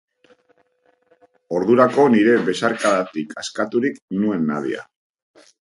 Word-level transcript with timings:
Ordurako 1.57 2.07
nire 2.15 2.33
besarkadatik 2.49 3.39
askaturik 3.45 4.03
nuen 4.25 4.49
Nadia. 4.53 4.87